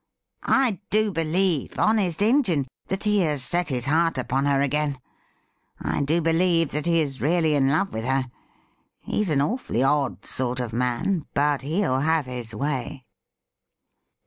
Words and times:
I 0.47 0.79
do 0.89 1.11
believe, 1.11 1.77
honest 1.77 2.23
Injin, 2.23 2.65
that 2.87 3.03
he 3.03 3.19
has 3.19 3.43
Set 3.43 3.69
his 3.69 3.85
heart 3.85 4.17
upon 4.17 4.45
her 4.45 4.59
again. 4.63 4.99
I 5.79 6.01
do 6.01 6.21
believe 6.21 6.69
that 6.71 6.87
he 6.87 6.99
is 7.01 7.21
really" 7.21 7.53
in 7.53 7.67
love 7.67 7.93
with 7.93 8.05
her. 8.05 8.31
He's 9.01 9.29
an 9.29 9.41
awfully 9.41 9.83
odd 9.83 10.25
sort 10.25 10.59
of 10.59 10.73
man, 10.73 11.27
but 11.35 11.61
he'll 11.61 11.99
have 11.99 12.25
his 12.25 12.55
way.' 12.55 13.05